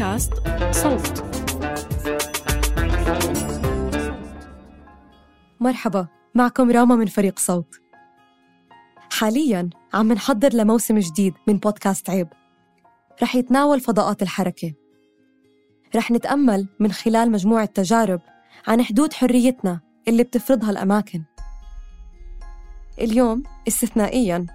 [0.00, 0.32] بودكاست
[0.70, 1.24] صوت.
[5.60, 7.80] مرحبا معكم راما من فريق صوت.
[9.12, 12.28] حاليا عم نحضر لموسم جديد من بودكاست عيب.
[13.22, 14.72] رح يتناول فضاءات الحركة.
[15.96, 18.20] رح نتأمل من خلال مجموعة تجارب
[18.68, 21.24] عن حدود حريتنا اللي بتفرضها الأماكن.
[23.00, 24.46] اليوم استثنائياً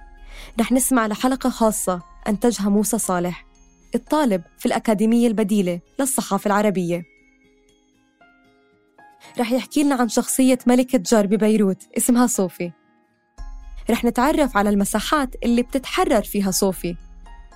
[0.59, 3.54] رح نسمع لحلقة خاصة أنتجها موسى صالح.
[3.95, 7.03] الطالب في الأكاديمية البديلة للصحافة العربية.
[9.39, 12.71] رح يحكي لنا عن شخصية ملكة جار ببيروت اسمها صوفي.
[13.89, 16.95] رح نتعرف على المساحات اللي بتتحرر فيها صوفي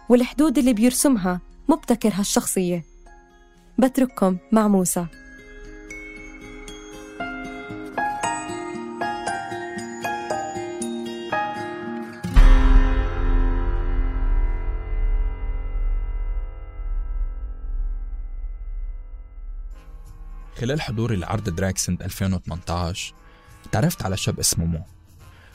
[0.09, 2.84] والحدود اللي بيرسمها مبتكر هالشخصية.
[3.78, 5.06] بترككم مع موسى.
[20.59, 23.14] خلال حضوري لعرض دراج سنة 2018
[23.72, 24.84] تعرفت على شاب اسمه مو.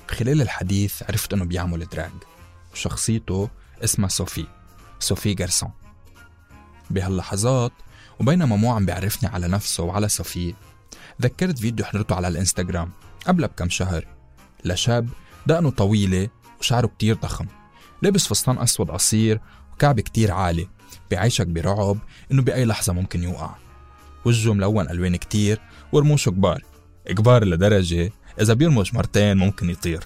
[0.09, 2.12] خلال الحديث عرفت إنه بيعمل دراج
[2.72, 3.50] وشخصيته
[3.84, 4.47] اسمها صوفي
[5.00, 5.70] صوفي جارسون
[6.91, 7.72] بهاللحظات
[8.20, 10.54] وبينما مو عم بيعرفني على نفسه وعلى صوفي
[11.22, 12.91] ذكرت فيديو حضرته على الإنستغرام
[13.26, 14.06] قبل بكم شهر.
[14.64, 15.09] لشاب
[15.47, 16.28] دقنه طويلة
[16.60, 17.47] وشعره كتير ضخم
[18.03, 19.41] لابس فستان أسود قصير
[19.72, 20.69] وكعب كتير عالي
[21.10, 21.98] بيعيشك برعب
[22.32, 23.63] إنه بأي لحظة ممكن يوقع.
[24.24, 25.60] وجهه ملون ألوان كتير
[25.92, 26.62] ورموشه كبار.
[27.06, 30.04] كبار لدرجة إذا بيرمش مرتين ممكن يطير.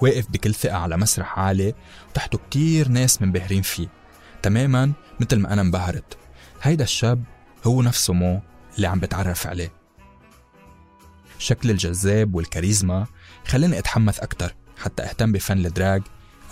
[0.00, 1.74] واقف بكل ثقة على مسرح عالي
[2.10, 3.88] وتحته كتير ناس منبهرين فيه.
[4.42, 6.16] تماما مثل ما أنا انبهرت.
[6.62, 7.24] هيدا الشاب
[7.64, 8.40] هو نفسه مو
[8.76, 9.72] اللي عم بتعرف عليه.
[11.38, 13.06] الشكل الجذاب والكاريزما
[13.46, 16.02] خلاني أتحمس أكتر حتى أهتم بفن الدراج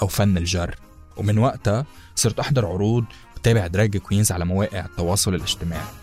[0.03, 0.77] أو فن الدراج.
[1.17, 3.05] ومن وقتها صرت أحضر عروض
[3.37, 6.02] وتابع دراج queens على مواقع التواصل الاجتماعي.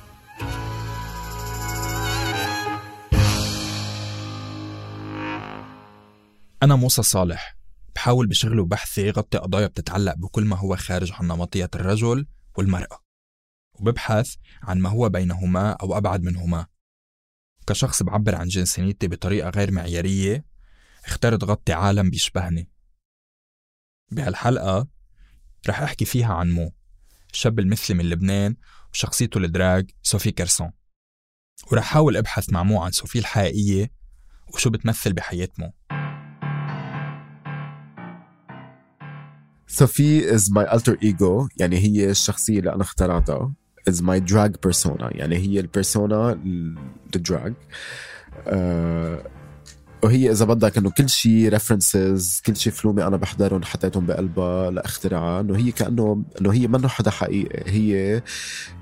[6.64, 7.58] أنا موسى صالح.
[7.96, 12.28] بحاول بشغلي وبحثي يغطي قضايا بتتعلق بكل ما هو خارج عن نمطية الرجل
[12.58, 13.04] والمرأة
[13.74, 16.68] وببحث عن ما هو بينهما أو أبعد منهما.
[17.68, 20.46] كشخص بعبر عن جنسانيتي بطريقة غير معيارية
[21.06, 22.70] اخترت غطي عالم بيشبهني.
[24.12, 24.88] بهالحلقة
[25.70, 26.74] رح أحكي فيها عن مو
[27.34, 28.56] الشاب المثلي من لبنان
[28.94, 30.72] وشخصيته الدراج صوفي جارسون
[31.72, 33.92] ورح أحاول أبحث مع مو عن صوفي الحقيقية
[34.54, 35.74] وشو بتمثل بحياة مو
[39.68, 43.54] صوفي is my alter ego يعني هي الشخصية اللي أنا اخترعتها.
[43.88, 46.32] is my drag persona يعني هي ال persona
[47.16, 47.54] ال drag
[50.04, 55.42] وهي إذا بدك إنه كل شيء references كل شيء فلم أنا بحضرهم حطيتهم بقلبها لأخترعها
[55.42, 58.22] إنه هي كأنه إنه هي منه حدا حقيقي هي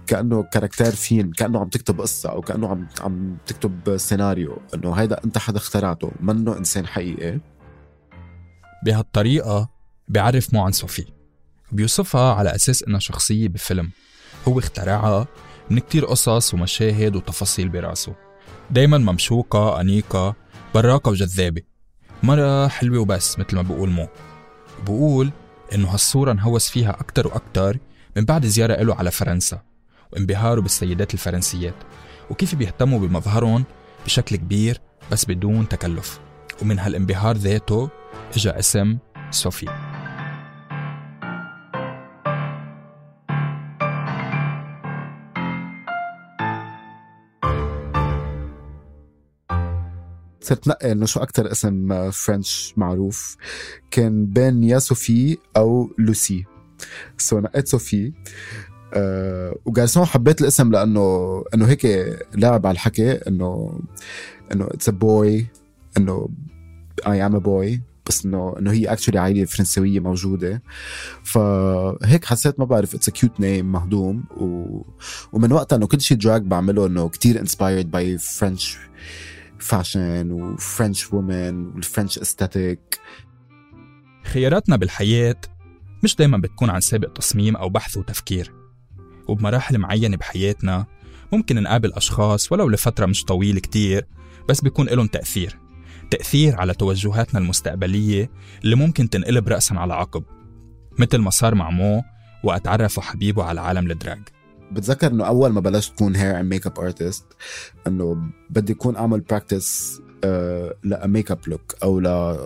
[0.07, 5.23] كأنه character فيلم كأنه عم تكتب قصة أو كأنه عم عم تكتب سيناريو إنه هيدا
[5.25, 7.39] أنت حدا اخترعته منه إنسان حقيقي.
[8.86, 9.69] بهالطريقة
[10.07, 11.06] بيعرف مو عن صوفي.
[11.71, 13.91] بيوصفها على أساس إنها شخصية بفيلم.
[14.47, 15.27] هو اخترعها
[15.69, 18.15] من كتير قصص ومشاهد وتفاصيل براسه.
[18.71, 20.36] دايما ممشوقة أنيقة.
[20.75, 21.61] براقة وجذابة
[22.23, 24.07] مرة حلوة وبس مثل ما بقول مو.
[24.85, 25.31] بقول
[25.75, 27.77] إنه هالصورة انهوس فيها أكتر وأكتر
[28.15, 29.61] من بعد زيارة له على فرنسا
[30.13, 31.75] وانبهاره بالسيدات الفرنسيات.
[32.29, 33.63] وكيف بيهتموا بمظهرهم؟
[34.05, 34.81] بشكل كبير
[35.11, 36.19] بس بدون تكلف.
[36.61, 37.89] ومن هالانبهار ذاته
[38.35, 38.97] إجا اسم
[39.31, 39.87] صوفي
[50.47, 53.38] صرت نقي انه شو أكثر اسم French معروف؟
[53.91, 56.45] كان بين يا صوفي أو لوسي.
[57.18, 58.13] so نقيت صوفي
[58.94, 61.85] أه وجارسون حبيت الاسم لأنه انه هيك
[62.35, 63.79] لعب على الحكي انه
[64.51, 65.47] إنه it's a boy
[65.97, 66.29] إنه
[67.07, 70.61] I am a boy بس انه إنه هي actually عائلة فرنسوية موجودة.
[71.23, 74.23] فهيك حسيت ما بعرف it's cute name مهضوم.
[74.38, 74.81] و...
[75.31, 78.77] ومن وقتها إنه كل شيء drag بعمله إنه كتير inspired by French
[79.59, 83.00] فاشن وفرنش وومن والفرنش استاتيك
[84.24, 85.36] خياراتنا بالحياة
[86.04, 88.54] مش دايما بتكون عن سابق تصميم أو بحث وتفكير.
[89.27, 90.86] وبمراحل معينة بحياتنا
[91.33, 94.07] ممكن نقابل أشخاص ولو لفترة مش طويلة كتير
[94.50, 95.60] بس بيكون لهم تأثير.
[96.12, 98.31] تأثير على توجهاتنا المستقبلية
[98.63, 100.24] اللي ممكن تنقلب رأسا على عقب.
[101.00, 102.03] مثل ما صار مع مو
[102.44, 104.21] وقت عرفوا حبيبه على عالم الدراج.
[104.71, 107.25] بتذكر إنه أول ما بلشت تكون hair and makeup artist
[107.87, 108.17] إنه
[108.49, 110.01] بدي أكون أعمل practice
[110.83, 112.37] ل makeup look أو ل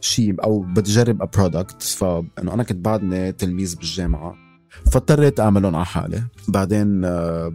[0.00, 4.34] شيء أو بدي أجرب product فانه أنا كنت بعدني تلميذ بالجامعة
[4.92, 6.22] فاضطريت أعملهم على حالي.
[6.48, 7.52] بعدين uh,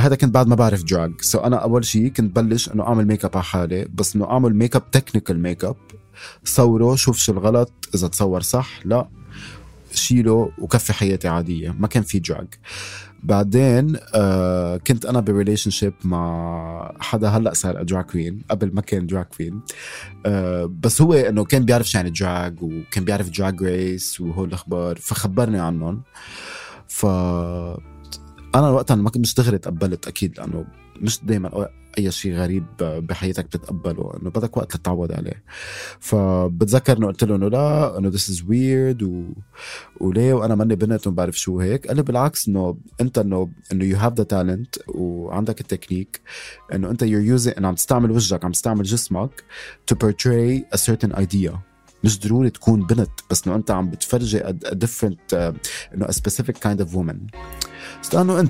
[0.00, 3.06] هذا كنت بعد ما بعرف drag so so أنا أول شيء كنت بلش إنه أعمل
[3.06, 5.76] ميك اب على حالي بس إنه أعمل makeup technical makeup
[6.44, 9.08] صوره شوف شو الغلط إذا تصور صح لأ.
[9.96, 12.48] شيله وكفي حياتي عادية ما كان في drag
[13.22, 19.06] بعدين آه كنت أنا ب relationship مع حدا هلأ صار drag queen قبل ما كان
[19.06, 19.60] drag queen.
[20.26, 24.96] آه بس هو إنه كان بيعرف شو يعني drag وكان بيعرف drag race وهول الأخبار
[24.96, 26.02] فخبرني عنهم.
[26.88, 27.06] ف
[28.54, 30.64] أنا وقتها ما كنت مشتغل تقبلت أكيد لأنه
[31.00, 31.68] مش دائما
[31.98, 35.44] أي شيء غريب بحياتك بتتقبله إنه بدك وقت تتعود عليه.
[36.00, 39.34] فبتذكر إنه قلت له إنه لا إنه this is weird.
[40.00, 41.86] وليه؟ وأنا ماني بنت وما بعرف شو هيك.
[41.86, 46.20] قال لي بالعكس إنه أنت إنه إنه you have the talent وعندك التكنيك
[46.74, 49.44] إنه أنت you're using إنه عم تستعمل وجهك عم تستعمل جسمك
[49.86, 51.52] تو portray a certain idea.
[52.04, 54.40] مش ضروري تكون بنت بس إنه أنت عم بتفرجي
[54.84, 55.36] different uh,
[55.94, 57.38] إنه a specific kind of woman.
[58.10, 58.48] So إنه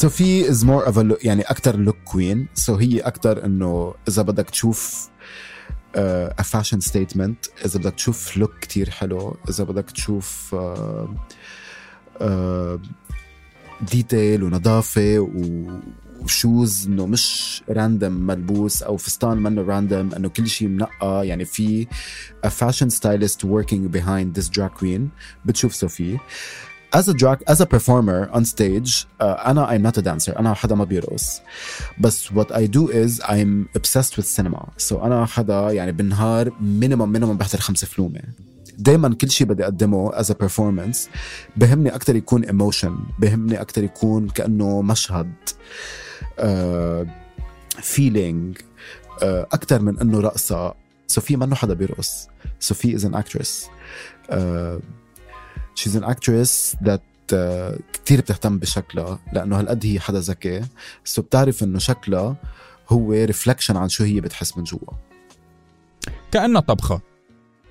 [0.00, 5.08] صوفي is more of يعني أكثر look queen so هي أكثر إنه إذا بدك تشوف
[5.96, 10.56] a fashion statement إذا بدك تشوف look كتير حلو إذا بدك تشوف
[13.92, 15.30] detail ونظافة
[16.20, 21.28] و shoes إنه مش random ملبوس أو فستان منه random إنه كل شيء منقى.
[21.28, 21.86] يعني في
[22.46, 25.00] a fashion stylist working behind this drag queen.
[25.44, 26.18] بتشوف صوفي
[26.92, 30.38] as a drag as a performer on stage uh, أنا I'm not a dancer.
[30.38, 31.40] أنا حدا ما بيرقص
[32.00, 34.68] بس what I do is I'm obsessed with cinema.
[34.78, 38.20] So أنا حدا يعني بالنهار minimum minimum بحضر خمسة فلومة
[38.78, 40.98] دايما كل شيء بدي أقدمه as a performance
[41.56, 45.32] بهمني أكثر يكون emotion بهمني أكثر يكون كأنه مشهد
[46.38, 47.06] uh,
[47.80, 48.62] feeling
[49.20, 50.74] uh, أكثر من إنه رقصة.
[51.06, 52.28] صوفي منه حدا بيرقص.
[52.60, 53.68] صوفي is an actress.
[54.30, 54.80] uh,
[55.88, 57.00] an actress that
[57.32, 60.62] uh, كتير بتهتم بشكلها لأنه هالقد هي حدا ذكي.
[61.04, 62.36] so بتعرف إنه شكلها
[62.88, 64.92] هو reflection عن شو هي بتحس من جوا.
[66.32, 67.00] كأنها طبخة.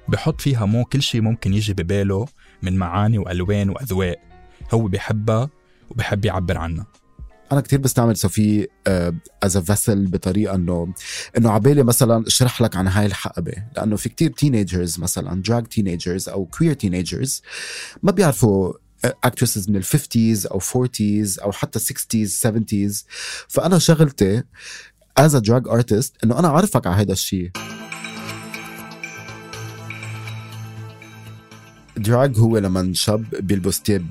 [0.07, 2.25] بحط فيها مو كل شيء ممكن يجي بباله
[2.61, 4.19] من معاني وألوان وأذواق.
[4.73, 5.49] هو بحبها
[5.89, 6.85] وبحب يعبر عنها.
[7.51, 8.67] أنا كتير بستعمل صوفي
[9.43, 10.93] as a vessel بطريقة إنه
[11.37, 13.53] إنه عبالي مثلا اشرح لك عن هاي الحقبة.
[13.75, 17.41] لأنه في كتير teenagers مثلا drag teenagers أو queer teenagers
[18.03, 18.73] ما بيعرفوا
[19.05, 23.03] actresses من ال 50s أو 40s أو حتى 60s 70s
[23.47, 24.43] فأنا شغلتي
[25.17, 27.51] as a drag artist إنه أنا أعرفك على هذا الشيء
[31.97, 34.07] drag هو لما شاب بيلبس تيب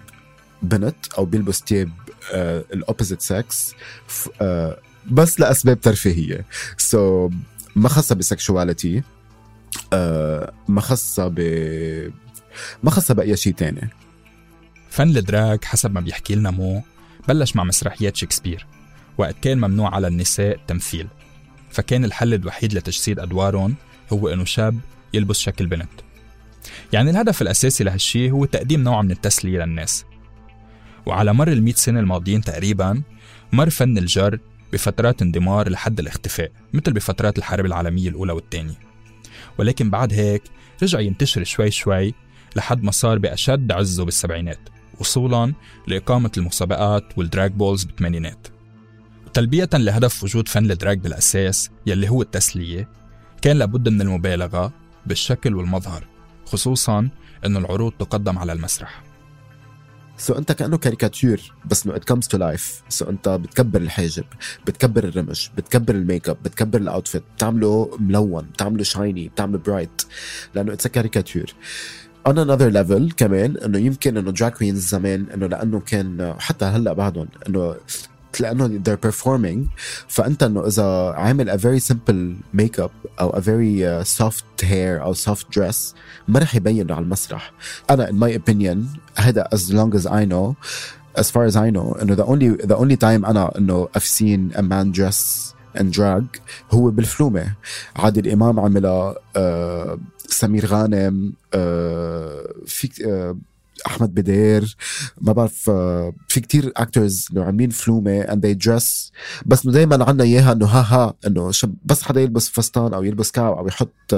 [0.63, 1.91] بنت أو بيلبس تيب
[2.33, 3.75] ال opposite sex
[5.11, 6.45] بس لأسباب ترفيهية.
[6.77, 7.33] so so,
[7.77, 9.03] ما خاصة ب sexuality
[9.77, 11.41] uh, ما خاصة ب
[12.83, 13.89] ما خاصة بأي شيء تاني.
[14.91, 16.83] فن الدراج حسب ما بيحكي لنا مو
[17.29, 18.67] بلش مع مسرحيات شكسبير
[19.19, 21.09] وقت كان ممنوع على النساء التمثيل
[21.71, 23.75] فكان الحل الوحيد لتجسيد أدوارهم
[24.13, 24.79] هو إنه شاب
[25.15, 25.89] يلبس شكل بنت.
[26.93, 30.05] يعني الهدف الأساسي لهالشي هو تقديم نوع من التسلية للناس.
[31.09, 33.03] وعلى مر المئة سنة الماضيين تقريبا
[33.53, 34.39] مر فن الدراج
[34.73, 38.79] بفترات اندثار لحد الاختفاء مثل بفترات الحرب العالمية الأولى والثانية.
[39.59, 40.43] ولكن بعد هيك
[40.83, 42.15] رجع ينتشر شوي شوي
[42.57, 44.59] لحد ما صار بأشد عزه بالسبعينات
[45.01, 45.55] وصولا
[45.87, 48.49] لإقامة المسابقات والدراج balls بالثمانينات.
[49.27, 52.89] وتلبية لهدف وجود فن الدراج بالأساس يلي هو التسلية
[53.43, 54.73] كان لابد من المبالغة
[55.07, 56.05] بالشكل والمظهر
[56.47, 57.09] خصوصا
[57.47, 59.08] أنه العروض تقدم على المسرح.
[60.19, 64.25] so so انت كأنه كاريكاتير بس انه it comes to life so انت بتكبر الحاجب
[64.67, 70.03] بتكبر الرمش بتكبر الميك اب بتكبر ال outfit بتعمله ملون بتعمله shiny بتعمله bright
[70.55, 71.55] لأنه it's كاريكاتير
[72.29, 76.93] on another level كمان إنه يمكن إنه drag queens زمان إنه لأنه كان حتى هلأ
[76.93, 77.77] بعدهم إنه
[78.41, 79.59] لأنه they're performing
[80.09, 85.15] فانت انه اذا عامل a very simple makeup أو a very uh, soft hair أو
[85.15, 85.95] soft dress
[86.29, 87.53] ما رح يبين على المسرح
[87.91, 88.79] أنا in my opinion
[89.21, 90.57] هذا as long as I know
[91.21, 94.57] as far as I know انه the only the only time أنا انه I've seen
[94.57, 97.55] a man dress and drag هو بالفلومه
[97.97, 103.37] عادل امام عملها آه سمير غانم آه في آه
[103.87, 104.77] أحمد بدير
[105.21, 109.13] ما بعرف آه، في كتير actors انه عاملين فلومه and they dress.
[109.47, 111.51] بس إنه دائما عندنا إياها إنه ها ها إنه
[111.85, 114.15] بس حدا يلبس فستان أو يلبس كعب أو يحط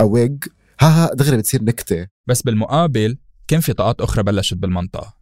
[0.00, 0.44] اويج
[0.80, 2.06] ها ها دغري بتصير نكتة.
[2.26, 5.20] بس بالمقابل كان في طاقات أخرى بلشت بالمنطقة.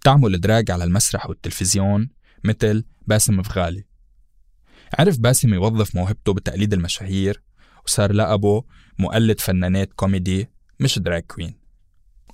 [0.00, 2.08] بتعمل دراج على المسرح والتلفزيون
[2.44, 3.84] مثل باسم فغالي
[4.98, 7.42] عرف باسم يوظف موهبته بتقليد المشاهير
[7.86, 8.64] وصار لقبه
[8.98, 10.48] مقلد فنانات كوميدي
[10.80, 11.59] مش دراج كوين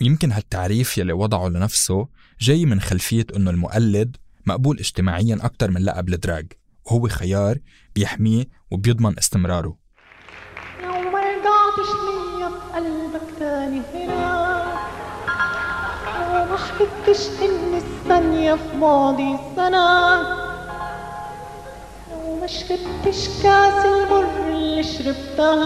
[0.00, 2.08] ويمكن هالتعريف يلي وضعه لنفسه
[2.40, 6.52] جاي من خلفية إنه المقلد مقبول اجتماعيا أكتر من لقب الدراج
[6.84, 7.58] وهو خيار
[7.94, 9.86] بيحميه وبيضمن استمراره.
[11.46, 14.64] رجعتش ليا بقلبك تاني هنا.
[16.32, 20.20] لو ما حبيتش إن الثانية في ماضي سنة.
[22.10, 25.56] لو ما شربتش كاس المر اللي شربتها.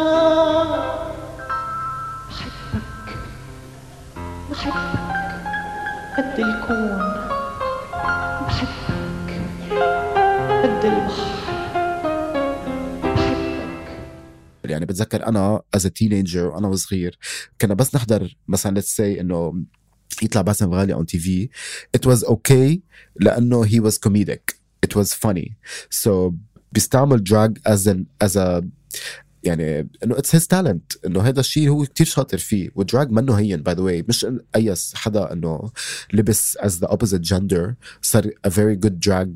[4.61, 4.75] بحبك
[6.17, 6.99] قد الكون
[8.47, 9.31] بحبك
[10.63, 11.41] قد البحر
[13.03, 14.01] بحبك.
[14.65, 17.19] يعني بتذكر أنا as teenager وأنا وصغير
[17.61, 19.65] كنا بس نحضر مثلا let's say إنه
[20.23, 21.49] يطلع باسم فغالي on TV
[21.95, 22.83] it was okay
[23.21, 25.57] لأنه هي was comedic it was funny
[25.91, 26.33] so
[26.73, 28.39] بيستعمل drag as in as
[29.43, 32.71] يعني إنه it's his talent إنه هذا الشيء هو كتير شاطر فيه.
[32.75, 35.71] و drag منه هين by the way مش اي حدا إنه
[36.13, 39.29] لبس as the opposite gender صار a very good drag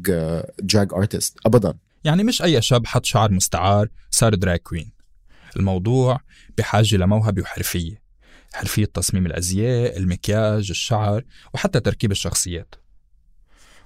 [0.62, 1.74] drag artist ابدا.
[2.04, 4.92] يعني مش أي شاب حط شعر مستعار صار drag queen
[5.56, 6.20] الموضوع
[6.58, 8.04] بحاجة لموهبة وحرفية.
[8.52, 12.74] حرفية تصميم الأزياء المكياج الشعر وحتى تركيب الشخصيات.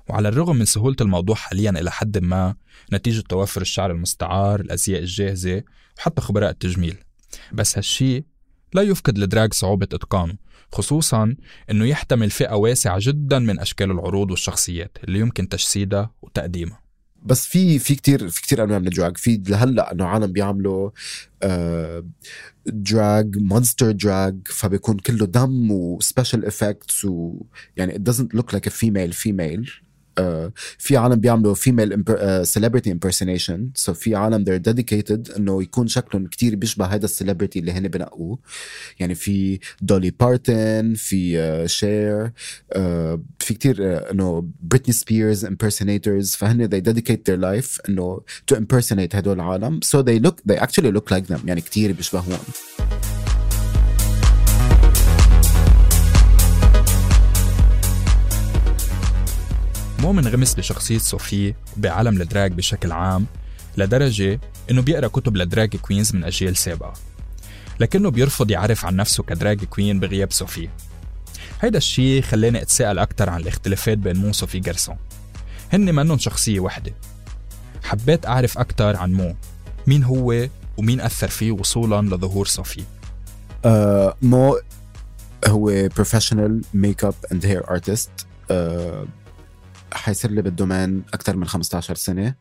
[0.09, 2.55] وعلى الرغم من سهولة الموضوع حاليا إلى حد ما
[2.93, 5.62] نتيجة توفر الشعر المستعار الأزياء الجاهزة
[5.99, 6.97] وحتى خبراء التجميل.
[7.53, 8.25] بس هالشي
[8.75, 10.35] لا يفقد الدراج صعوبة إتقانه
[10.73, 11.37] خصوصا
[11.71, 16.81] أنه يحتمل فئة واسعة جدا من أشكال العروض والشخصيات اللي يمكن تجسيدها وتقديمها.
[17.23, 20.91] بس في في كتير في كتير أنواع من الدراج في لهلأ إنه عالم بيعملوا
[22.66, 29.12] drag monster drag فبيكون كله دم و special effects ويعني doesn't look like a female
[29.12, 29.71] female.
[29.71, 29.88] آه،
[30.78, 32.04] في عالم بيعملوا female
[32.47, 37.59] celebrity impersonation so في عالم they're dedicated إنه يكون شكلهم كتير بيشبه هذا ال celebrity
[37.58, 38.38] اللي هن بينقوه.
[38.98, 41.18] يعني في دولي بارتن في
[41.68, 42.78] شير uh, uh,
[43.38, 46.37] في كتير uh, إنه بريتني سبيرز impersonators.
[46.37, 48.20] فهن they dedicate their life إنه
[48.52, 49.80] to impersonate هدول العالم.
[49.84, 51.40] So they look they actually look like them.
[51.46, 52.38] يعني كتير بيشبهون
[60.09, 63.27] مو منغمس بشخصية صوفي وبعالم الدراج بشكل عام
[63.77, 66.93] لدرجة إنه بيقرأ كتب ل drag queens من أجيال سابقة.
[67.81, 70.69] لكنه بيرفض يعرف عن نفسه ك drag queen بغياب صوفي
[71.61, 74.97] هيدا الشيء خلاني أتساءل أكثر عن الاختلافات بين مو وصوفي غارسون
[75.73, 76.93] هن منهم شخصية وحدة.
[77.83, 79.37] حبيت أعرف أكثر عن مو
[79.87, 82.81] مين هو ومين أثر فيه وصولا لظهور صوفي.
[82.81, 84.61] uh, مو
[85.47, 88.11] هو professional makeup and hair artist
[89.92, 92.35] حيصير لي بال domaine أكثر من 15 سنة.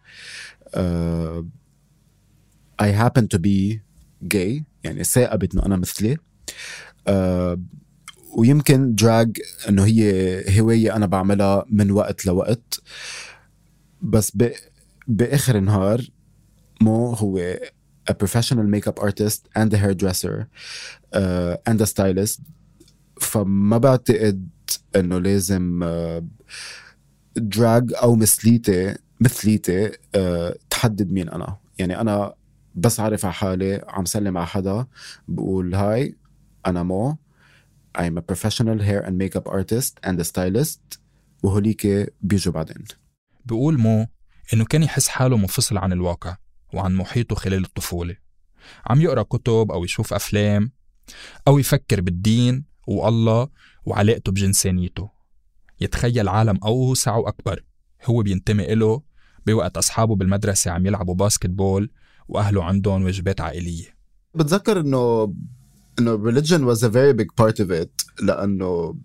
[2.82, 3.80] I happen to be
[4.34, 6.18] gay يعني تئاقبت انه أنا مثلي.
[7.10, 7.60] uh,
[8.38, 9.38] ويمكن drag
[9.70, 12.82] إنه هي هواية أنا بعملها من وقت لوقت.
[14.02, 14.52] بس ب...
[15.08, 16.02] بآخر النهار
[16.82, 17.60] مو هو
[18.12, 20.48] a professional makeup artist and a hairdresser
[21.14, 22.42] uh, and a stylist.
[23.22, 24.48] فما بعتقد
[24.96, 26.24] إنه لازم uh,
[27.38, 31.58] دراج أو مثليتي مثليتي أه تحدد مين أنا.
[31.80, 32.34] يعني أنا
[32.76, 34.86] بس عارف على حالي عم سلم على حدا
[35.28, 36.16] بقول هاي
[36.66, 37.18] أنا مو.
[37.98, 41.00] I'm a professional hair and makeup artist and a stylist
[41.44, 42.84] وهوليك بيجوا بعدين.
[43.46, 44.08] بيقول مو
[44.54, 46.38] إنه كان يحس حاله منفصل عن الواقع
[46.74, 48.16] وعن محيطه خلال الطفولة.
[48.86, 50.72] عم يقرأ كتب أو يشوف أفلام
[51.48, 53.50] أو يفكر بالدين والله
[53.86, 55.17] وعلاقته بجنسانيته.
[55.82, 57.64] يتخيل عالم أوسع وأكبر.
[58.06, 59.02] هو بينتمي إله
[59.46, 61.90] بوقت أصحابه بالمدرسة عم يلعبوا باسكت بول
[62.28, 63.98] وأهله عندهم واجبات عائلية.
[64.36, 65.34] بتذكر إنه
[66.00, 68.96] إنه religion was a very big part of it لأنه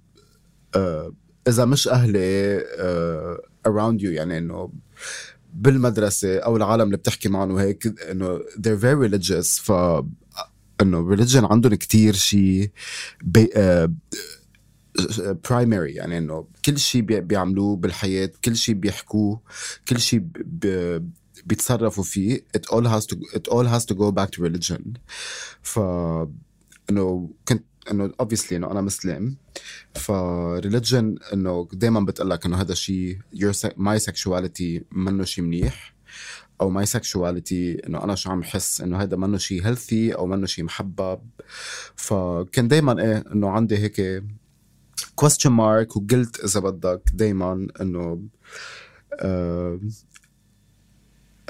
[0.77, 1.13] آه
[1.49, 3.39] إذا مش أهلي آه
[3.69, 4.73] around you يعني إنه
[5.55, 9.73] بالمدرسة أو العالم اللي بتحكي معهم وهيك إنه they're very religious ف
[10.83, 12.71] إنه religion عندهم كتير شيء
[13.25, 13.51] بي...
[13.57, 13.93] آه
[15.51, 19.41] primary يعني إنه كل شيء بي- بيعملوه بالحياة كل شيء بيحكوه
[19.89, 20.25] كل شيء
[21.47, 22.45] بيتصرفوا فيه.
[22.57, 24.83] It all has to it all has to go back to religion.
[25.63, 25.79] ف
[26.91, 29.37] إنه كنت إنه obviously إنه أنا مسلم.
[29.95, 30.13] ف
[30.61, 35.95] religion إنه دائما بتقول لك إنه هذا الشيء your my sexuality منه شيء منيح.
[36.61, 40.47] أو my sexuality إنه أنا شو عم حس إنه هذا منه شيء healthy أو منه
[40.47, 41.21] شيء محبب.
[41.97, 44.25] فكان دائما إيه إنه عندي هيك
[45.21, 48.23] question mark وقلت إذا بدك دائما إنه
[49.21, 49.81] آه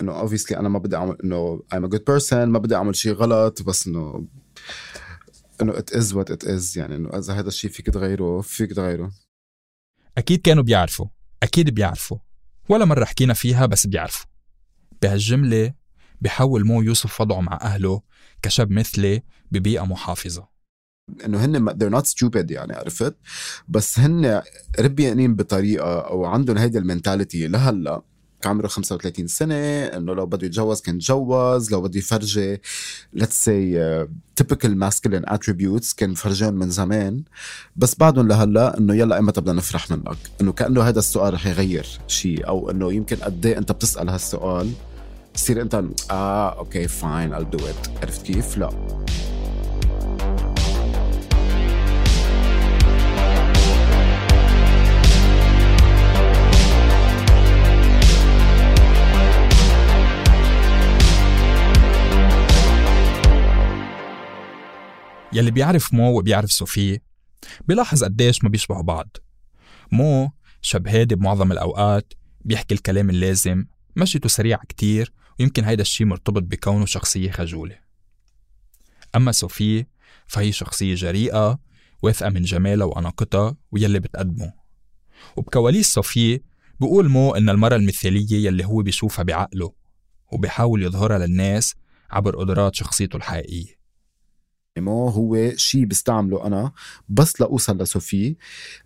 [0.00, 3.12] إنه obviously أنا ما بدي أعمل إنه I'm a good person ما بدي أعمل شيء
[3.12, 4.26] غلط بس إنه
[5.62, 9.12] إنه it is what it is يعني إنه إذا هذا الشيء فيك تغيره فيك تغيره.
[10.18, 11.06] أكيد كانوا بيعرفوا
[11.42, 12.18] أكيد بيعرفوا
[12.68, 14.30] ولا مرة حكينا فيها بس بيعرفوا.
[15.02, 15.74] بهالجملة
[16.20, 18.02] بحاول مو يوصف وضعه مع أهله
[18.42, 20.51] كشاب مثلي ببيئة محافظة.
[21.24, 23.14] إنه هن they're not stupid يعني عرفت؟
[23.68, 24.42] بس هن
[24.80, 28.02] ربيانين بطريقة أو عندهم هيدي المنتاليتي لهلأ
[28.44, 29.54] عمره 35 سنة
[29.84, 32.60] إنه لو بده يتجوز كان تجوز لو بده يفرجي
[33.16, 34.08] say uh,
[34.42, 37.22] typical masculine attributes كان فرجان من زمان.
[37.76, 41.86] بس بعدهم لهلأ إنه يلا ايمتى بدنا نفرح منك إنه كأنه هذا السؤال رح يغير
[42.06, 44.72] شيء أو إنه يمكن قد إيه أنت بتسأل هالسؤال
[45.34, 47.90] تصير أنت آه okay fine I'll do it.
[48.02, 48.70] عرفت كيف؟ لا.
[65.32, 67.00] يلي بيعرف مو وبيعرف صوفي
[67.68, 69.16] بيلاحظ قديش ما بيشبهوا بعض.
[69.92, 70.30] مو
[70.62, 73.64] شاب هادي بمعظم الأوقات بيحكي الكلام اللازم
[73.96, 77.78] مشيته سريعة كتير ويمكن هيدا الشي مرتبط بكونه شخصية خجولة.
[79.16, 79.86] أما صوفي
[80.26, 81.58] فهي شخصية جريئة
[82.02, 84.52] واثقة من جمالها وأناقتها ويلي بتقدمه.
[85.36, 86.40] وبكواليس صوفي
[86.80, 89.72] بقول مو إن المرأة المثالية يلي هو بيشوفها بعقله
[90.32, 91.74] وبيحاول يظهرها للناس
[92.10, 93.81] عبر قدرات شخصيته الحقيقية.
[94.78, 96.72] هو شيء بستعمله أنا
[97.08, 98.36] بس لأوصل لصوفي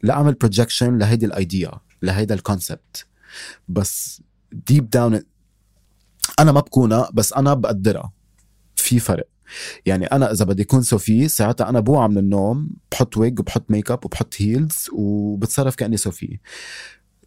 [0.02, 1.70] لأعمل projection لهيدي ال idea
[2.02, 3.06] لهيدا ال concept
[3.68, 4.22] بس
[4.52, 5.22] deep down
[6.38, 8.12] أنا ما بكونها بس أنا بقدرها.
[8.76, 9.28] في فرق.
[9.86, 13.90] يعني أنا إذا بدي أكون صوفي ساعتها أنا بوعى من النوم بحط ويج وبحط ميك
[13.90, 16.38] اب وبحط heels وبتصرف كأني صوفي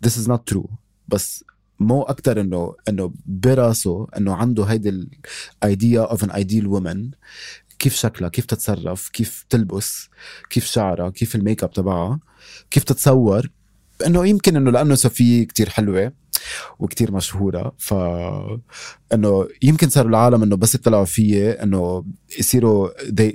[0.06, 0.68] this is not true.
[1.08, 1.44] بس
[1.80, 4.90] مو أكتر إنه إنه براسه إنه عنده هيدي
[5.64, 7.12] ال idea of an ideal woman
[7.80, 10.10] كيف شكلها كيف تتصرف كيف تلبس
[10.50, 12.20] كيف شعرها كيف الميك اب تبعها
[12.72, 13.50] كيف تتصور.
[14.06, 16.14] إنه يمكن إنه لأنه صوفي كتير حلوة
[16.80, 17.94] وكتير مشهورة ف
[19.14, 22.06] إنه يمكن صار العالم إنه بس يطلعوا فيي إنه
[22.40, 22.90] يصيروا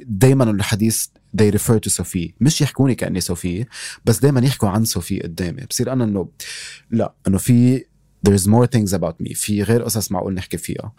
[0.06, 1.06] دايما الحديث
[1.42, 3.66] they refer to صوفي مش يحكوني كأني صوفي
[4.04, 5.62] بس دايما يحكوا عن صوفي قدامي.
[5.70, 6.28] بصير أنا إنه
[6.90, 7.84] لا إنه في
[8.24, 9.34] there's more things about me.
[9.34, 10.92] في غير قصص معقول نحكي فيها.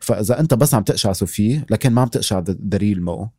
[0.00, 3.30] فإذا أنت بس عم تقشع صوفي لكن ما عم تقشع the real مو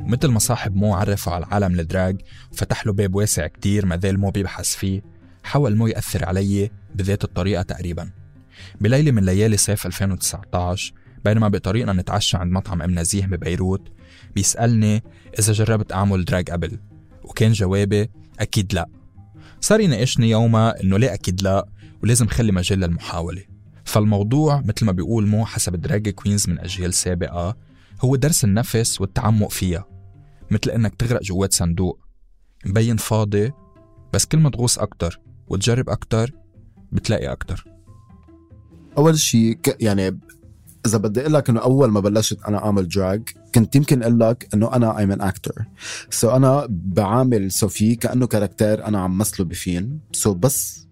[0.00, 2.20] ومثل ما صاحب مو عرفه على العالم الدراج
[2.52, 5.02] وفتح له باب واسع كتير ما زال مو بيبحث فيه
[5.42, 8.10] حاول مو يأثر علي بذات الطريقة تقريبا.
[8.80, 10.92] بليلة من ليالي صيف 2019
[11.26, 13.88] بينما بطريقنا نتعشى عند مطعم أم نزيه ببيروت
[14.34, 15.02] بيسألني
[15.38, 16.78] إذا جربت أعمل drag قبل؟
[17.24, 18.10] وكان جوابي
[18.40, 18.88] أكيد لا.
[19.60, 21.68] صار يناقشني يوما إنه ليه أكيد لا
[22.02, 23.42] ولازم خلي مجال للمحاولة.
[23.84, 27.56] فالموضوع مثل ما بيقول مو حسب drag queens من أجيال سابقة
[28.00, 29.84] هو درس النفس والتعمق فيها
[30.50, 32.00] مثل إنك تغرق جوات صندوق.
[32.66, 33.52] مبين فاضي
[34.12, 36.32] بس كل ما تغوص أكتر وتجرب أكتر
[36.92, 37.66] بتلاقي أكتر.
[38.98, 39.58] أول شيء.
[39.80, 40.18] يعني
[40.86, 44.48] إذا بدي أقول لك إنه أول ما بلشت أنا أعمل drag كنت يمكن أقول لك
[44.54, 45.64] إنه أنا I'm an actor
[46.10, 50.86] so أنا بعامل صوفي كأنه character أنا عم مثله بفيلم so بس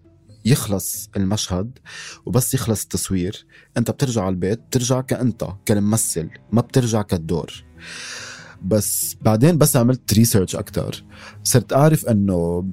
[0.45, 1.79] يخلص المشهد
[2.25, 3.45] وبس يخلص التصوير.
[3.77, 7.63] أنت بترجع على البيت بترجع كأنت كالممثل ما بترجع كالدور
[8.61, 11.03] بس بعدين بس عملت research أكتر.
[11.43, 12.67] صرت أعرف إنه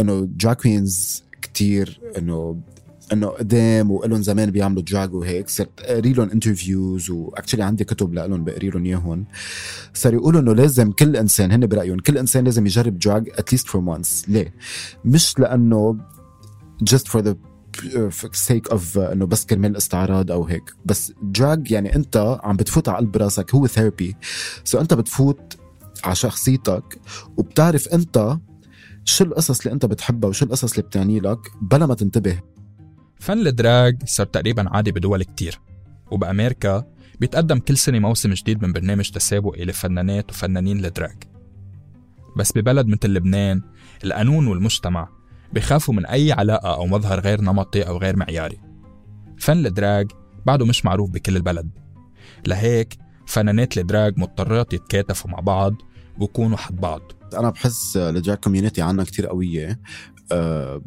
[0.00, 2.60] إنه drag queens كتير إنه
[3.12, 8.14] انه قدام ولهم زمان بيعملوا drag وهيك صرت أقري لهم interviews و actually عندي كتب
[8.14, 9.26] لهم بقري لهم اياهم
[9.94, 13.68] صار يقولوا إنه لازم كل إنسان هن برأيهم كل إنسان لازم يجرب drag at least
[13.68, 14.54] for once ليه؟
[15.04, 15.96] مش لأنه
[16.90, 17.34] just for the
[18.48, 20.74] sake of إنه بس كرمال استعراض أو هيك.
[20.84, 24.16] بس drag يعني أنت عم بتفوت على قلب راسك هو therapy
[24.64, 25.56] so أنت بتفوت
[26.04, 26.98] على شخصيتك
[27.36, 28.38] وبتعرف أنت
[29.04, 32.40] شو القصص اللي أنت بتحبها وشو القصص اللي بتعني لك بلا ما تنتبه.
[33.20, 35.60] فن ال drag صار تقريبا عادي بدول كتير.
[36.10, 36.84] وبأمريكا
[37.20, 41.16] بيتقدم كل سنة موسم جديد من برنامج تسابقي لفنانات وفنانين ال drag
[42.36, 43.62] بس ببلد مثل لبنان
[44.04, 45.08] القانون والمجتمع
[45.52, 48.60] بخافوا من أي علاقة أو مظهر غير نمطي أو غير معياري.
[49.38, 50.10] فن ال drag
[50.46, 51.70] بعده مش معروف بكل البلد.
[52.46, 55.74] لهيك فنانات ال drag مضطرات يتكاتفوا مع بعض
[56.18, 57.00] ويكونوا حد بعض.
[57.34, 59.80] أنا بحس ال drag community عنا كتير قوية.
[60.32, 60.82] أه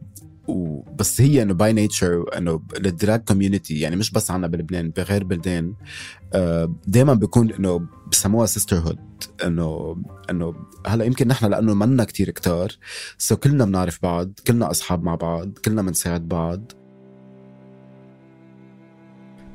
[0.47, 5.23] وبس هي إنه by nature إنه ال drag community يعني مش بس عنا بلبنان بغير
[5.23, 5.73] بلدان
[6.33, 8.99] أه دائما بيكون إنه بسموها sisterhood
[9.43, 9.97] إنه
[10.29, 10.55] إنه
[10.87, 12.71] هلأ يمكن نحن لأنه منا كتير كتار
[13.17, 16.71] so كلنا بنعرف بعض كلنا أصحاب مع بعض كلنا بنساعد بعض.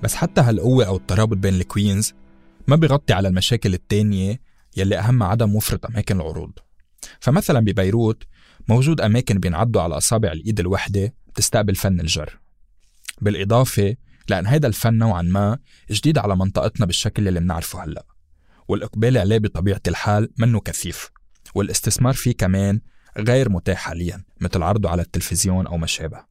[0.03, 2.15] بس حتى هالقوة أو الترابط بين الكوينز
[2.67, 4.41] ما بيغطي على المشاكل التانية
[4.77, 6.53] يلي أهمها عدم وفرة أماكن العروض.
[7.21, 8.23] فمثلا ببيروت
[8.69, 12.39] موجود أماكن بينعدوا على أصابع الإيد الوحدة بتستقبل فن الجر.
[13.21, 13.97] بالإضافة
[14.29, 15.59] لأن هيدا الفن نوعا ما
[15.91, 18.05] جديد على منطقتنا بالشكل اللي بنعرفه هلأ
[18.69, 21.11] والإقبال عليه بطبيعة الحال منه كثيف
[21.55, 22.81] والاستثمار فيه كمان
[23.19, 26.25] غير متاح حاليا مثل عرضه على التلفزيون أو ما شابه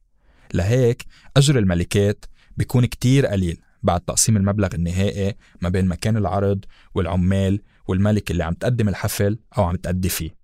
[0.54, 1.04] لهيك
[1.36, 2.24] أجر الملكات
[2.56, 6.64] بيكون كتير قليل بعد تقسيم المبلغ النهائي ما بين مكان العرض
[6.94, 10.37] والعمال والملك اللي عم تقدم الحفل أو عم تأدي فيه.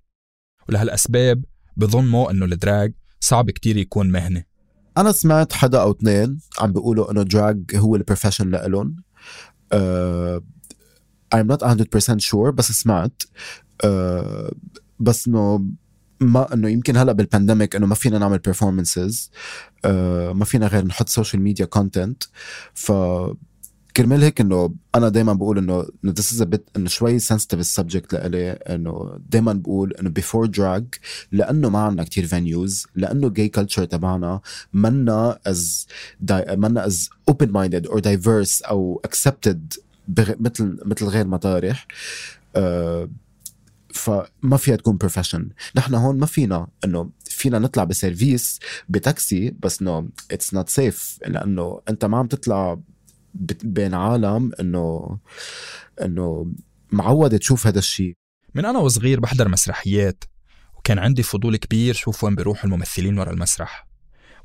[0.69, 1.45] ولهالأسباب
[1.77, 4.45] بظن مو إنه ال drag صعب كتير يكون مهنة.
[4.99, 8.97] أنا سمعت حدا أو اثنين عم بيقولوا إنه drag هو ال profession لإلهم.
[9.75, 10.41] uh,
[11.35, 13.23] I'm not 100% sure بس سمعت.
[13.85, 14.55] uh,
[15.01, 15.65] بس إنه
[16.21, 19.31] ما إنه يمكن هلأ بال pandemic إنه ما فينا نعمل performances
[19.87, 19.89] uh,
[20.33, 22.23] ما فينا غير نحط social media content
[22.75, 22.93] ف
[23.97, 28.15] كرمال هيك إنه أنا دائما بقول إنه إنه a bit إنه شوي sensitive ال subject
[28.15, 30.99] لإلي إنه دائما بقول إنه before drag
[31.33, 34.41] لأنه ما عندنا كتير venues لأنه gay culture تبعنا
[34.73, 35.87] منا as
[36.51, 39.03] منا as open minded or diverse أو
[40.09, 40.33] بغ...
[40.41, 41.87] مثل مثل غير مطارح.
[42.57, 43.09] uh,
[43.95, 50.09] فما فيها تكون profession نحن هون ما فينا إنه فينا نطلع بسرفيس بتاكسي بس no
[50.31, 52.79] it's not safe لأنه أنت ما عم تطلع
[53.65, 55.19] بين عالم إنه
[56.03, 56.53] إنه
[56.93, 58.17] معود تشوف هذا الشيء.
[58.55, 60.25] من أنا وصغير بحضر مسرحيات
[60.77, 63.87] وكان عندي فضول كبير شوف وين بيروحوا الممثلين ورا المسرح.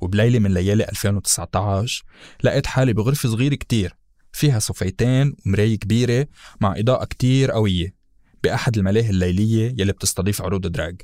[0.02, 2.04] وبليلة من ليالي 2019
[2.43, 3.95] لقيت حالي بغرفة صغيرة كتير
[4.32, 6.28] فيها صفيتين ومراية كبيرة
[6.62, 7.95] مع إضاءة كتير قوية
[8.43, 11.02] بأحد الملاهي الليلية يلي بتستضيف عروض دراج.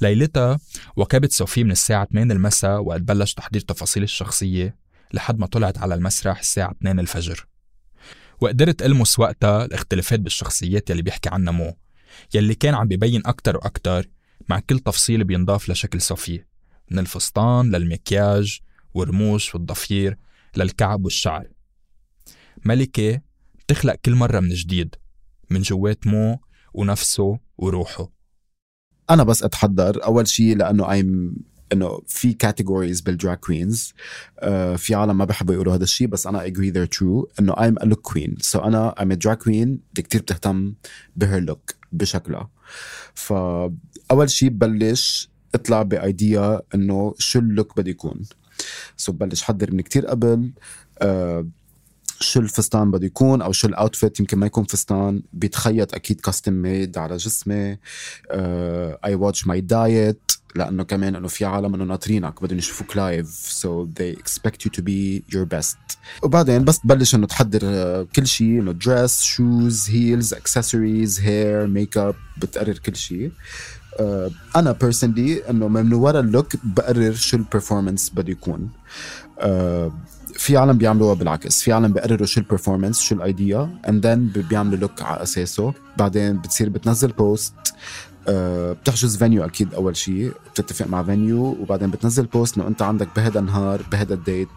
[0.00, 0.58] ليلتها
[0.96, 4.76] وكبت صوفي من الساعة 8 المساء وقت بلش تحضير تفاصيل الشخصية.
[5.12, 7.46] لحد ما طلعت على المسرح الساعة 2 الفجر.
[8.40, 11.76] وقدرت ألمس وقتها الاختلافات بالشخصيات يلي بيحكي عنها مو
[12.34, 14.08] يلي كان عم بيبين أكتر وأكتر
[14.48, 16.44] مع كل تفصيل بينضاف لشكل صوفي
[16.90, 18.60] من الفستان للمكياج
[18.94, 20.18] والرموش والضفير
[20.56, 21.48] للكعب والشعر.
[22.64, 23.20] ملكة
[23.58, 24.94] بتخلق كل مرة من جديد
[25.50, 26.40] من جوات مو
[26.74, 28.12] ونفسه وروحه.
[29.10, 31.36] أنا بس أتحضر أول شيء لأنه I'm
[31.72, 33.94] إنه في categories بال drag queens
[34.76, 37.26] في عالم ما بحبوا يقولوا هذا الشيء بس أنا agree they're true.
[37.40, 38.34] إنه I'm a look queen.
[38.52, 39.48] So أنا a drag queen.
[39.48, 40.74] اللي كتير بتهتم
[41.16, 42.50] ب her look بشكلها.
[43.14, 48.22] فاول شيء ببلش اطلع ب idea إنه شو ال look بده يكون.
[48.96, 50.50] so ببلش حضر من كتير قبل.
[51.02, 51.44] uh,
[52.20, 55.22] شو الفستان بده يكون أو شو ال outfit يمكن ما يكون فستان.
[55.32, 57.78] بيتخيط أكيد custom made على جسمي.
[59.04, 63.86] I watch my diet لأنه كمان إنه في عالم إنه ناطرينك بدهم يشوفوك live so
[63.86, 65.96] they expect you to be your best.
[66.22, 72.14] وبعدين بس تبلش إنه تحضر آه، كل شيء إنه dress shoes heels accessories hair makeup
[72.38, 73.32] بتقرر كل شيء.
[74.00, 78.70] آه، أنا personally إنه من ورا ال look بقرر شو ال performance بده يكون.
[79.38, 79.92] آه،
[80.38, 81.62] في عالم بيعملوها بالعكس.
[81.62, 85.74] في عالم بيقرروا شو ال performance شو ال idea and then بيعملوا look على أساسه.
[85.98, 87.54] بعدين بتصير بتنزل post
[88.28, 93.08] آه، بتحجز venue أكيد أول شيء بتتفق مع venue وبعدين بتنزل post إنه أنت عندك
[93.16, 94.48] بهذا النهار بهذا ال date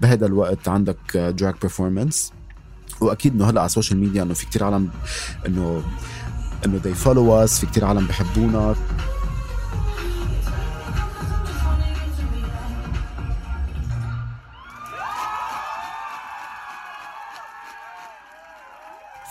[0.00, 2.32] بهذا الوقت عندك drag performance
[3.00, 4.90] وأكيد إنه هلا على ال social media إنه في كتير عالم
[5.46, 5.82] انه
[6.66, 8.74] إنه they follow us في كتير عالم بحبونا.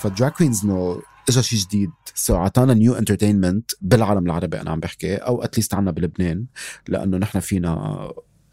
[0.02, 1.92] ف drag queens انه اجى شيء جديد.
[2.16, 6.46] so عطانا new entertainment بالعالم العربي أنا عم بحكي or at least عنا بلبنان
[6.88, 8.12] لأنه نحن فينا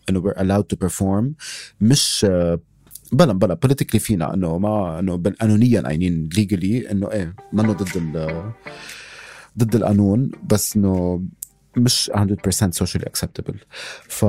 [0.09, 1.25] إنه we're allowed to perform.
[1.81, 2.27] مش
[3.13, 8.53] بلا بلا politically فينا إنه ما إنه قانونيا قايلين legally إنه إيه منه ضد ال
[9.59, 11.23] ضد القانون بس إنه
[11.77, 12.21] مش 100%
[12.85, 13.57] socially acceptable.
[14.09, 14.25] ف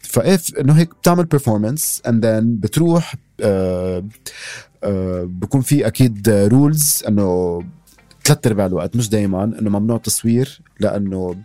[0.00, 3.14] فايه إنه هيك بتعمل performance and then بتروح
[5.22, 7.62] بكون في أكيد rules إنه
[8.24, 11.36] ثلاث أرباع الوقت مش دائما إنه ممنوع تصوير لأنه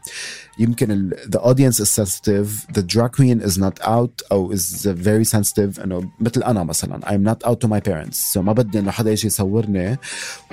[0.60, 5.84] يمكن the audience is sensitive the drag queen is not out أو is very sensitive
[5.84, 9.12] إنه مثل أنا مثلا I'm not out to my parents so ما بدي إنه حدا
[9.12, 9.98] يجي يصورني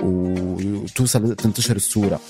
[0.02, 2.20] وتوصل تنتشر الصورة.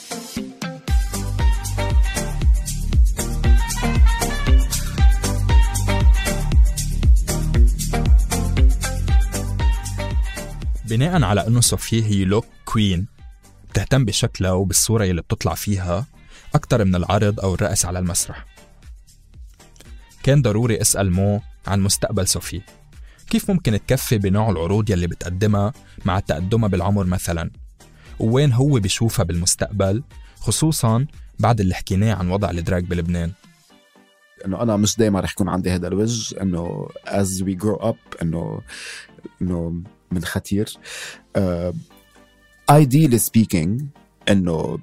[10.89, 13.07] بناء على أنه صوفيا هي لوك كوين
[13.71, 16.07] بتهتم بشكلها وبالصورة اللي بتطلع فيها
[16.55, 18.47] أكتر من العرض أو الرقص على المسرح.
[20.23, 22.61] كان ضروري أسأل مو عن مستقبل صوفي
[23.31, 25.73] كيف ممكن تكفي بنوع العروض يلي بتقدمها
[26.05, 27.51] مع تقدمها بالعمر مثلا؟
[28.19, 30.03] ووين هو بيشوفها بالمستقبل
[30.41, 31.07] خصوصا
[31.39, 33.33] بعد اللي حكيناه عن وضع الدراج بلبنان؟
[34.45, 38.61] إنه أنا مش دائما رح يكون عندي هذا الوجه إنه as we grow up إنه
[39.43, 40.79] إنه من ختير
[41.39, 41.75] uh,
[42.71, 43.85] ideally speaking
[44.29, 44.79] إنه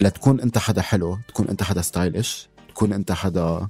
[0.00, 3.68] لتكون أنت حدا حلو تكون أنت حدا stylish تكون أنت حدا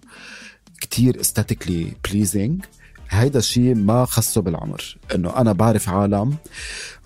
[0.80, 2.64] كتير aesthetically pleasing
[3.10, 4.98] هيدا الشيء ما خصه بالعمر.
[5.14, 6.36] إنه أنا بعرف عالم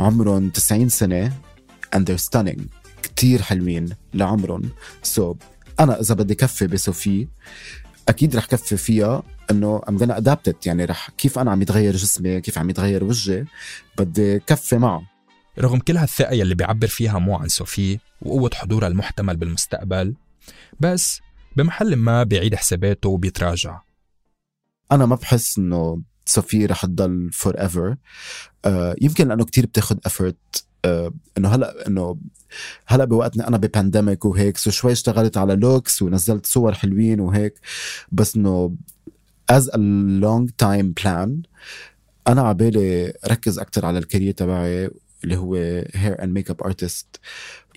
[0.01, 1.33] عمرهم 90 سنة
[1.97, 2.61] and they're stunning.
[3.03, 4.71] كتير حلوين لعمرهم.
[5.03, 5.37] so so,
[5.81, 7.29] أنا إذا بدي كفي بصوفي
[8.09, 12.41] أكيد رح كفي فيها إنه I'm gonna adapt يعني رح كيف أنا عم يتغير جسمي
[12.41, 13.45] كيف عم يتغير وجهي
[13.99, 15.03] بدي كفي معه.
[15.59, 20.15] رغم كل هالثقة يلي بيعبر فيها مو عن صوفي وقوة حضورها المحتمل بالمستقبل
[20.81, 21.21] بس
[21.57, 23.81] بمحل ما بيعيد حساباته وبيتراجع.
[24.93, 27.97] أنا ما بحس إنه صوفي رح تضل forever
[28.65, 32.17] آه يمكن لأنه كتير بتاخد effort آه إنه هلا إنه
[32.87, 37.55] هلا بوقتنا أنا ب pandemic وهيك so شوي اشتغلت على looks ونزلت صور حلوين وهيك.
[38.13, 38.77] بس إنه
[39.51, 39.77] as a
[40.21, 41.43] long time plan
[42.29, 44.91] أنا عبالي ركز أكثر على ال career تبعي
[45.25, 45.55] اللي هو
[45.95, 47.21] hair and makeup artist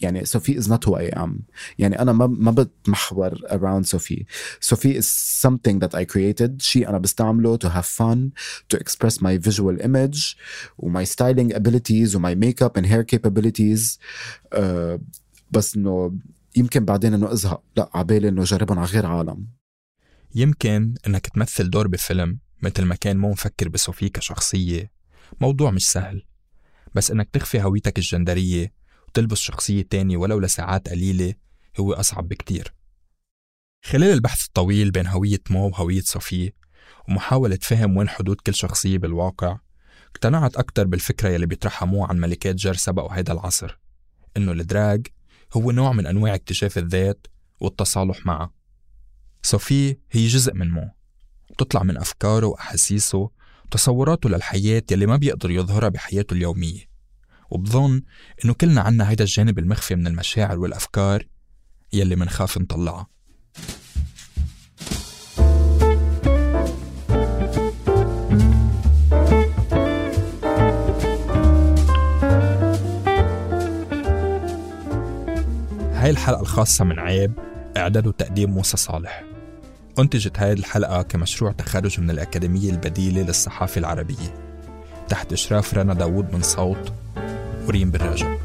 [0.01, 1.39] يعني صوفي is not who I am
[1.79, 4.25] يعني أنا ما ما بتمحور around صوفي
[4.62, 5.05] صوفي is
[5.47, 6.62] something that I created.
[6.62, 8.31] شيء أنا بستعمله to have fun
[8.73, 10.36] to express my visual image
[10.78, 13.97] و my styling abilities و my makeup and hair capabilities.
[14.55, 14.99] uh,
[15.51, 16.17] بس إنه
[16.55, 17.63] يمكن بعدين إنه أزهق.
[17.77, 19.47] لا عبالي إنه جربهم على غير عالم.
[20.36, 24.91] يمكن إنك تمثل دور بفيلم مثل ما كان مو مفكر بصوفي كشخصية.
[25.41, 26.25] موضوع مش سهل.
[26.95, 28.73] بس إنك تخفي هويتك الجندرية
[29.15, 31.34] وتلبس شخصية تانية ولو لساعات قليلة
[31.80, 32.73] هو أصعب بكتير.
[33.86, 36.54] خلال البحث الطويل بين هوية مو وهوية صفية
[37.10, 39.58] ومحاولة فهم وين حدود كل شخصية بالواقع
[40.15, 43.78] اقتنعت أكتر بالفكرة يلي بيطرحها مو عن ملكات جر سبقوا هيدا العصر
[44.38, 45.08] إنه الدراج
[45.54, 47.28] هو نوع من أنواع اكتشاف الذات
[47.60, 48.51] والتصالح معها
[49.43, 50.91] صوفي هي جزء من مو
[51.51, 53.30] بتطلع من أفكاره وأحاسيسه
[53.65, 56.94] وتصوراته للحياة يلي ما بيقدر يظهرها بحياته اليومية.
[57.49, 58.01] وبظن
[58.45, 61.23] إنه كلنا عنا هيدا الجانب المخفي من المشاعر والأفكار
[61.93, 63.08] يلي منخاف نطلعها
[76.05, 77.34] هاي الحلقة الخاصة من عيب
[77.77, 79.23] إعداد وتقديم موسى صالح.
[79.99, 84.34] أنتجت هذه الحلقة كمشروع تخرج من الأكاديمية البديلة للصحافة العربية.
[85.10, 86.93] تحت إشراف رنا داوود من صوت
[87.65, 88.44] Uri Breja.